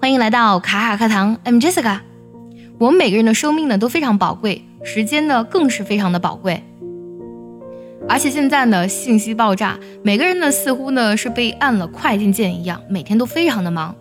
[0.00, 1.98] 欢迎来到卡卡课堂，I'm Jessica。
[2.78, 6.62] 我们每个人的生命呢都非常宝贵，时间呢更是非常的宝贵。
[8.08, 13.94] 而且现在呢信息爆炸，每个人呢似乎呢是被按了快进键一样，每天都非常的忙。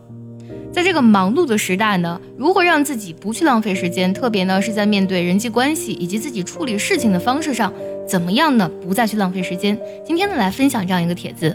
[0.71, 4.13] 在这个忙碌的时代呢，如何让自己不去浪费时间？
[4.13, 7.73] 特别呢是在面对人际关系以及自己处理事情的方式上，
[8.07, 9.77] 怎么样呢不再去浪费时间？
[10.05, 11.53] 今天呢来分享这样一个帖子。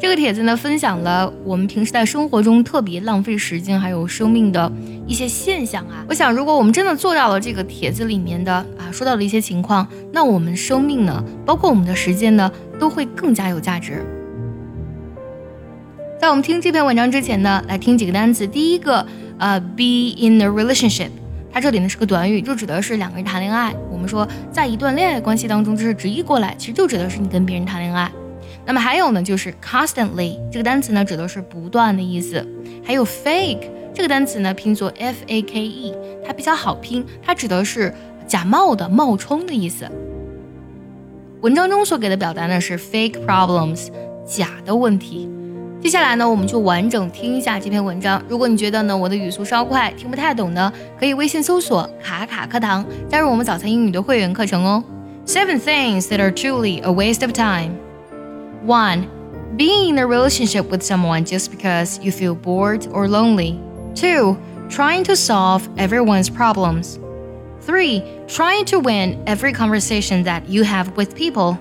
[0.00, 4.72] 这个帖子呢，分享了我们平时在生活中特别浪费时间还有生命的
[5.06, 6.02] 一些现象啊。
[6.08, 14.02] 我想，如果我们真的做到了这个帖子里面的啊说到的一些情况，那我们生命呢，包括我们的时间呢，都会更加有价值。
[16.18, 18.46] 在我们听这篇文章之前呢，来听几个单词。
[18.46, 19.06] 第一个，
[19.38, 21.10] 呃，be in a relationship，
[21.52, 23.74] 它这里呢是个短语，就指的是两个人谈恋爱。
[23.92, 28.10] 我们说，在一段恋爱关系当中，这是直译过来，其实就指的是你跟别人谈恋爱。
[28.66, 32.46] 那么还有呢，就是 constantly 这个单词呢，指的是不断的意思。
[32.84, 35.94] 还有 fake 这个单词呢，拼作 f a k e，
[36.24, 37.92] 它比较好拼，它指的是
[38.26, 39.88] 假冒的、冒充的意思。
[41.40, 43.88] 文章中所给的表达呢是 fake problems，
[44.26, 45.28] 假的问题。
[45.82, 48.22] 接下来呢，我们就完整听一下这篇文章。
[48.28, 54.84] 如果你觉得呢我的语速稍快，听不太懂呢，可以微信搜索卡卡课堂，加入我们早餐英语的会员课程哦。
[55.26, 57.89] Seven things that are truly a waste of time.
[58.62, 59.56] 1.
[59.56, 63.60] Being in a relationship with someone just because you feel bored or lonely.
[63.94, 64.38] 2.
[64.68, 66.98] Trying to solve everyone's problems.
[67.62, 68.02] 3.
[68.28, 71.58] Trying to win every conversation that you have with people.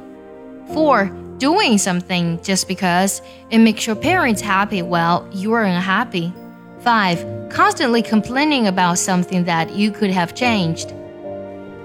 [0.74, 1.06] 4.
[1.38, 6.34] Doing something just because it makes your parents happy while you are unhappy.
[6.82, 7.50] 5.
[7.50, 10.94] Constantly complaining about something that you could have changed.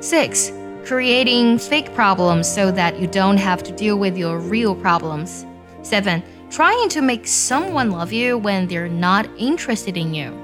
[0.01, 0.53] 6
[0.85, 5.47] creating fake problems so that you don't have to deal with your real problems.
[5.83, 6.23] 7.
[6.51, 10.44] Trying to make someone love you when they're not interested in you.